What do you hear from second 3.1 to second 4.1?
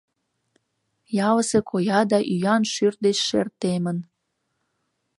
шер темын.